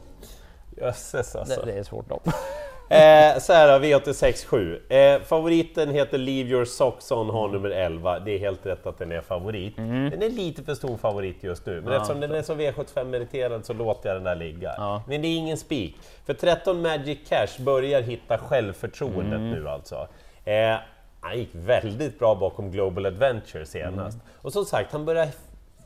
Jösses 0.77 1.35
alltså. 1.35 1.61
Det, 1.61 1.71
det 1.71 1.79
är 1.79 1.83
svårt 1.83 2.09
lopp. 2.09 2.27
Eh, 2.89 3.39
så 3.39 3.53
här 3.53 3.79
då, 3.79 3.85
V86 3.85 4.93
eh, 4.93 5.21
favoriten 5.21 5.89
heter 5.89 6.17
Leave 6.17 6.49
Your 6.49 6.65
Socks 6.65 7.11
On, 7.11 7.29
har 7.29 7.47
nummer 7.47 7.69
11. 7.69 8.19
Det 8.19 8.31
är 8.31 8.39
helt 8.39 8.65
rätt 8.65 8.85
att 8.85 8.97
den 8.97 9.11
är 9.11 9.21
favorit. 9.21 9.77
Mm. 9.77 10.09
Den 10.09 10.23
är 10.23 10.29
lite 10.29 10.63
för 10.63 10.75
stor 10.75 10.97
favorit 10.97 11.43
just 11.43 11.65
nu, 11.65 11.81
men 11.81 11.93
ja. 11.93 12.01
eftersom 12.01 12.21
den 12.21 12.31
är 12.31 12.41
så 12.41 12.55
V75-meriterad 12.55 13.63
så 13.63 13.73
låter 13.73 14.09
jag 14.09 14.15
den 14.15 14.23
där 14.23 14.35
ligga. 14.35 14.73
Ja. 14.77 15.03
Men 15.07 15.21
det 15.21 15.27
är 15.27 15.37
ingen 15.37 15.57
spik. 15.57 15.97
För 16.25 16.33
13 16.33 16.81
Magic 16.81 17.19
Cash 17.29 17.63
börjar 17.63 18.01
hitta 18.01 18.37
självförtroendet 18.37 19.39
mm. 19.39 19.51
nu 19.51 19.69
alltså. 19.69 20.07
Eh, 20.45 20.75
Han 21.19 21.37
gick 21.37 21.49
väldigt 21.51 22.19
bra 22.19 22.35
bakom 22.35 22.71
Global 22.71 23.05
Adventure 23.05 23.65
senast. 23.65 24.17
Mm. 24.17 24.27
Och 24.41 24.53
som 24.53 24.65
sagt, 24.65 24.91
han 24.91 25.05
börjar 25.05 25.27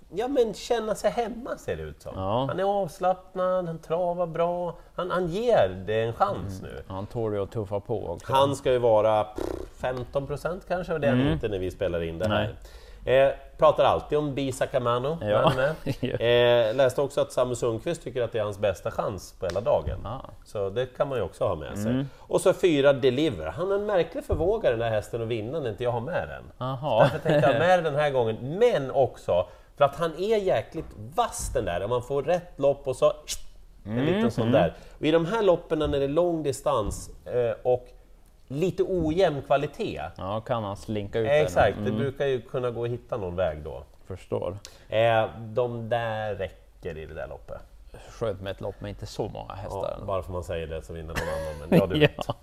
ja, 0.09 0.27
men 0.27 0.53
känna 0.53 0.95
sig 0.95 1.11
hemma 1.11 1.57
ser 1.57 1.77
det 1.77 1.83
ut 1.83 2.01
som. 2.01 2.13
Ja. 2.15 2.45
Han 2.47 2.59
är 2.59 2.63
avslappnad, 2.63 3.67
han 3.67 3.79
travar 3.79 4.27
bra, 4.27 4.77
han, 4.95 5.11
han 5.11 5.27
ger 5.27 5.83
det 5.87 6.01
en 6.01 6.13
chans 6.13 6.61
nu. 6.61 6.83
Han 6.87 7.05
tål 7.05 7.33
ju 7.33 7.43
att 7.43 7.51
tuffa 7.51 7.79
på 7.79 8.07
också. 8.07 8.33
Han 8.33 8.55
ska 8.55 8.71
ju 8.71 8.79
vara 8.79 9.23
pff, 9.23 9.45
15 9.77 10.27
procent 10.27 10.65
kanske, 10.67 10.93
och 10.93 10.99
det 10.99 11.07
är 11.07 11.15
han 11.15 11.27
inte 11.27 11.47
när 11.47 11.59
vi 11.59 11.71
spelar 11.71 12.03
in 12.03 12.19
det 12.19 12.27
här. 12.27 12.43
Mm. 12.43 12.55
Eh, 13.05 13.33
pratar 13.57 13.83
alltid 13.83 14.17
om 14.17 14.35
Bisa 14.35 14.67
Kamano. 14.67 15.17
Ja. 15.21 15.51
Men, 15.55 15.75
eh, 16.19 16.75
läste 16.75 17.01
också 17.01 17.21
att 17.21 17.31
Samu 17.31 17.55
Sundqvist 17.55 18.03
tycker 18.03 18.21
att 18.21 18.31
det 18.31 18.39
är 18.39 18.43
hans 18.43 18.59
bästa 18.59 18.91
chans 18.91 19.35
på 19.39 19.45
hela 19.45 19.61
dagen. 19.61 20.05
Ah. 20.05 20.19
Så 20.45 20.69
det 20.69 20.85
kan 20.85 21.07
man 21.07 21.17
ju 21.17 21.23
också 21.23 21.47
ha 21.47 21.55
med 21.55 21.77
sig. 21.77 21.91
Mm. 21.91 22.05
Och 22.17 22.41
så 22.41 22.53
fyra 22.53 22.93
Deliver. 22.93 23.45
Han 23.45 23.71
har 23.71 23.75
en 23.75 23.85
märklig 23.85 24.23
förmåga 24.23 24.71
den 24.71 24.81
här 24.81 24.89
hästen 24.89 25.21
att 25.21 25.27
vinna 25.27 25.59
när 25.59 25.69
inte 25.69 25.83
jag 25.83 25.91
har 25.91 26.01
med 26.01 26.27
den. 26.27 26.43
Jaha. 26.57 27.03
Därför 27.03 27.19
tänkte 27.19 27.49
jag 27.49 27.53
ha 27.53 27.67
med 27.67 27.83
den 27.83 27.95
här 27.95 28.09
gången, 28.09 28.37
men 28.59 28.91
också 28.91 29.45
för 29.79 29.85
att 29.85 29.95
han 29.95 30.11
är 30.17 30.37
jäkligt 30.37 30.85
vass 31.15 31.51
den 31.53 31.65
där, 31.65 31.83
om 31.83 31.89
man 31.89 32.03
får 32.03 32.23
rätt 32.23 32.53
lopp 32.59 32.87
och 32.87 32.95
så 32.95 33.13
en 33.85 33.91
Mm, 33.91 34.05
liten 34.05 34.31
sån 34.31 34.51
där. 34.51 34.73
Och 34.99 35.05
i 35.05 35.11
de 35.11 35.25
här 35.25 35.43
loppen 35.43 35.79
när 35.79 35.87
det 35.87 36.03
är 36.03 36.07
lång 36.07 36.43
distans 36.43 37.09
eh, 37.25 37.51
och 37.63 37.87
lite 38.47 38.83
ojämn 38.83 39.41
kvalitet, 39.41 40.01
Ja, 40.17 40.41
kan 40.41 40.63
han 40.63 40.77
slinka 40.77 41.19
ut 41.19 41.27
eh, 41.27 41.33
exakt, 41.33 41.77
det 41.77 41.89
Mm, 41.89 41.97
brukar 41.97 42.25
ju 42.25 42.41
kunna 42.41 42.71
gå 42.71 42.83
att 42.83 42.89
hitta 42.89 43.17
någon 43.17 43.35
väg 43.35 43.57
då. 43.63 43.83
Förstår. 44.07 44.57
Eh, 44.89 45.25
de 45.39 45.89
där 45.89 46.35
räcker 46.35 46.97
i 46.97 47.05
det 47.05 47.13
där 47.13 47.27
loppet. 47.27 47.61
Skönt 48.09 48.41
med 48.41 48.51
ett 48.51 48.61
lopp 48.61 48.81
med 48.81 48.89
inte 48.89 49.05
så 49.05 49.27
många 49.29 49.53
hästar. 49.53 49.95
Ja, 49.99 50.05
bara 50.05 50.23
för 50.23 50.31
man 50.31 50.43
säger 50.43 50.67
det 50.67 50.81
så 50.81 50.93
vinner 50.93 51.07
någon 51.13 51.17
annan, 51.17 51.69
men 51.69 51.79
ja, 51.79 51.85
du 51.87 51.99
vet. 51.99 52.11
ja. 52.27 52.35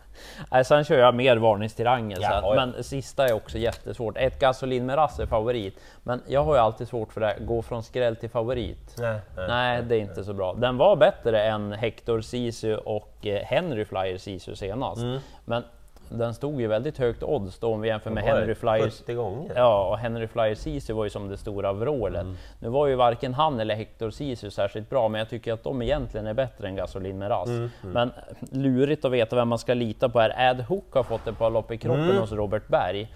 Nej, 0.51 0.65
sen 0.65 0.85
kör 0.85 0.99
jag 0.99 1.15
mer 1.15 1.37
varningstirranger, 1.37 2.19
Ja, 2.21 2.29
så 2.29 2.35
att, 2.35 2.45
ja. 2.45 2.55
men 2.55 2.85
sista 2.85 3.29
är 3.29 3.33
också 3.33 3.59
jättesvårt. 3.59 4.17
Ett 4.17 4.39
gasolin 4.41 4.87
med 4.87 4.97
rass 4.97 5.19
är 5.19 5.27
favorit, 5.27 5.79
men 6.03 6.23
jag 6.27 6.45
har 6.45 6.55
ju 6.55 6.61
alltid 6.61 6.89
svårt 6.89 7.13
för 7.13 7.21
det, 7.21 7.37
gå 7.41 7.63
från 7.63 7.83
skräll 7.83 8.17
till 8.17 8.31
favorit. 8.31 8.95
Nej, 8.99 9.21
nej. 9.37 9.49
Nej, 9.49 9.83
det 9.83 9.97
är 9.97 10.01
inte 10.01 10.25
så 10.25 10.33
bra. 10.33 10.55
Den 10.55 10.77
var 10.77 10.97
bättre 10.97 11.43
än 11.43 11.73
Hector 11.73 12.21
Sisu 12.21 12.77
och 12.77 13.27
eh, 13.27 13.43
Henry 13.45 13.85
Flyer 13.85 14.19
Sisu 14.19 14.57
senast. 14.57 15.03
Mm. 15.03 15.19
Men 15.45 15.65
den 16.09 16.35
stod 16.35 16.61
ju 16.61 16.67
väldigt 16.67 16.99
högt 16.99 17.23
odds 17.23 17.59
då 17.59 17.73
om 17.75 17.81
vi 17.81 17.89
jämför 17.89 18.11
med 18.11 18.25
Henry 18.25 18.55
Flyers 18.55 18.99
70 19.01 19.15
gånger? 19.15 19.53
Ja, 19.57 19.89
och 19.91 19.99
Henry 19.99 20.27
Flyer 20.27 20.55
Sisu 20.55 20.93
var 20.93 21.05
ju 21.05 21.11
som 21.11 21.29
det 21.29 21.37
stora 21.37 21.73
vrålet. 21.73 22.23
Mm. 22.23 22.37
Nu 22.61 22.69
var 22.69 22.87
ju 22.87 22.95
varken 22.95 23.35
han 23.35 23.61
eller 23.61 23.75
Hector 23.75 24.11
Sisu 24.11 24.51
särskilt 24.51 24.91
bra, 24.91 25.09
men 25.09 25.19
jag 25.19 25.29
tycker 25.29 25.53
att 25.53 25.65
de 25.65 25.83
egentligen 25.83 26.27
är 26.27 26.35
bättre 26.35 26.69
än 26.69 26.77
Gasolin 26.77 27.19
med 27.19 27.31
rass. 27.31 27.49
Mm, 27.49 27.71
Men 27.83 28.13
lurigt 28.51 29.05
att 29.05 29.13
veta 29.13 29.37
vem 29.37 29.49
man 29.49 29.59
ska 29.59 29.75
lita 29.75 30.09
på 30.09 30.21
här. 30.21 30.51
Ad 30.51 30.63
Hook 30.63 30.93
har 30.95 31.03
fått 31.03 31.27
ett 31.27 31.39
par 31.39 31.51
lopp 31.51 31.73
i 31.73 31.79
kroppen 31.79 32.05
Mm. 32.05 32.17
hos 32.19 32.33
Robert 32.33 32.69
Berg. 32.69 33.09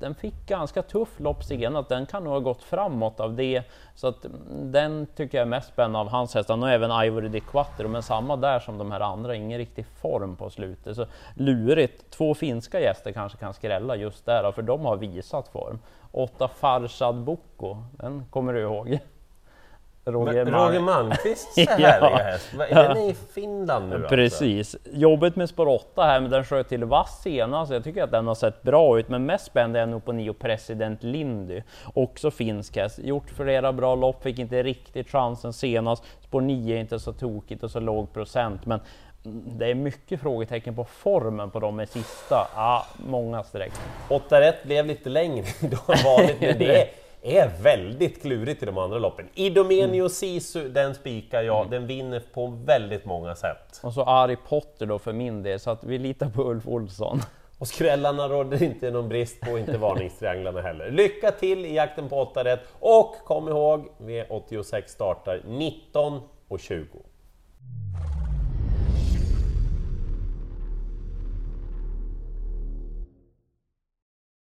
Den 0.00 0.14
fick 0.14 0.46
ganska 0.46 0.82
tuff 0.82 1.20
lopp 1.20 1.44
senast, 1.44 1.88
den 1.88 2.06
kan 2.06 2.24
nog 2.24 2.32
ha 2.32 2.40
gått 2.40 2.62
framåt 2.62 3.20
av 3.20 3.34
det. 3.34 3.62
Så 3.94 4.08
att 4.08 4.24
mm, 4.24 4.72
den 4.72 5.06
tycker 5.16 5.38
jag 5.38 5.42
är 5.42 5.50
mest 5.50 5.68
spännande 5.68 5.98
av 5.98 6.08
hans 6.08 6.34
hästar. 6.34 6.62
Och 6.62 6.70
även 6.70 7.04
Ivory 7.04 7.28
de 7.28 7.40
Quattro, 7.40 7.88
men 7.88 8.02
samma 8.02 8.36
där 8.36 8.60
som 8.60 8.78
de 8.78 8.92
här 8.92 9.00
andra, 9.00 9.34
ingen 9.34 9.58
riktig 9.58 9.86
form 9.86 10.36
på 10.36 10.50
slutet. 10.50 10.96
Så 10.96 11.06
lurigt. 11.34 12.10
Två 12.10 12.34
finska 12.34 12.80
gäster 12.80 13.12
kanske 13.12 13.38
kan 13.38 13.54
skrälla 13.54 13.96
just 13.96 14.26
där, 14.26 14.52
för 14.52 14.62
de 14.62 14.84
har 14.84 14.96
visat 14.96 15.48
form. 15.48 15.78
Åtta 16.12 16.48
Farsad 16.48 17.16
Boko, 17.16 17.76
den 17.92 18.24
kommer 18.30 18.52
du 18.52 18.60
ihåg? 18.60 18.98
Roger, 20.12 20.44
Men 20.44 20.54
Roger 20.54 20.80
Malmqvists 20.80 21.52
Ja. 21.56 21.64
härliga 21.70 22.16
häst, 22.24 22.54
Vad- 22.54 22.66
är 22.70 22.88
den 22.88 22.96
i 22.98 23.14
Finland 23.34 23.88
nu 23.88 23.94
alltså? 23.94 24.08
Precis. 24.08 24.76
Jobbet 24.92 25.36
med 25.36 25.48
spår 25.48 25.68
8 25.68 26.02
här, 26.04 26.20
men 26.20 26.30
den 26.30 26.44
sköt 26.44 26.68
till 26.68 26.84
vass 26.84 27.20
senast. 27.22 27.72
Jag 27.72 27.84
tycker 27.84 28.02
att 28.02 28.10
den 28.10 28.26
har 28.26 28.34
sett 28.34 28.62
bra 28.62 28.98
ut, 28.98 29.08
men 29.08 29.26
mest 29.26 29.44
spännande 29.46 29.80
är 29.80 29.86
nog 29.86 30.04
på 30.04 30.12
Nio 30.12 30.32
President 30.32 31.02
Lindy. 31.02 31.62
Också 31.94 32.30
finsk 32.30 32.76
häst. 32.76 32.98
Gjort 32.98 33.30
flera 33.30 33.72
bra 33.72 33.94
lopp, 33.94 34.22
fick 34.22 34.38
inte 34.38 34.62
riktigt 34.62 35.08
chansen 35.10 35.52
senast. 35.52 36.04
Spår 36.20 36.40
9 36.40 36.76
är 36.76 36.80
inte 36.80 36.98
så 36.98 37.12
tokigt 37.12 37.62
och 37.62 37.70
så 37.70 37.80
låg 37.80 38.12
procent, 38.12 38.66
men 38.66 38.80
det 39.58 39.70
är 39.70 39.74
mycket 39.74 40.20
frågetecken 40.20 40.74
på 40.76 40.84
formen 40.84 41.50
på 41.50 41.60
dem 41.60 41.80
i 41.80 41.86
sista. 41.86 42.48
Ja, 42.56 42.86
många 42.96 43.42
streck. 43.42 43.72
8 44.08 44.40
rätt 44.40 44.62
blev 44.64 44.86
lite 44.86 45.08
längre 45.08 45.44
då 45.60 45.92
än 45.92 45.98
vanligt, 46.04 46.40
men 46.40 46.58
det 46.58 46.88
är, 47.22 47.62
väldigt 47.62 48.22
klurigt 48.22 48.62
i 48.62 48.66
de 48.66 48.78
andra 48.78 48.98
loppen. 48.98 49.28
Idomenio 49.34 50.08
Sisu, 50.08 50.68
den 50.68 50.94
spikar 50.94 51.42
jag, 51.42 51.70
den 51.70 51.86
vinner 51.86 52.22
på 52.32 52.46
väldigt 52.46 53.04
många 53.04 53.34
sätt. 53.34 53.80
Och 53.82 53.92
så 53.92 54.04
Ari 54.04 54.36
Potter 54.48 54.86
då 54.86 54.98
för 54.98 55.12
min 55.12 55.42
del, 55.42 55.60
så 55.60 55.70
att 55.70 55.84
vi 55.84 55.98
litar 55.98 56.28
på 56.28 56.42
Ulf 56.42 56.68
Olsson. 56.68 57.20
Och 57.58 57.68
skrällarna 57.68 58.28
råder 58.28 58.62
inte 58.62 58.90
någon 58.90 59.08
brist 59.08 59.40
på, 59.40 59.58
inte 59.58 59.78
varningstrianglarna 59.78 60.60
heller. 60.60 60.90
Lycka 60.90 61.30
till 61.30 61.66
i 61.66 61.74
jakten 61.74 62.08
på 62.08 62.20
8 62.20 62.44
rätt 62.44 62.60
och 62.80 63.16
kom 63.24 63.48
ihåg, 63.48 63.88
V86 63.98 64.82
startar 64.86 65.42
19 65.46 66.20
och 66.48 66.60
20. 66.60 66.86